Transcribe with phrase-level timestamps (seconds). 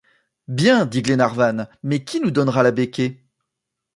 [0.47, 0.87] Bien!
[0.87, 3.23] dit Glenarvan, mais qui nous donnera la becquée?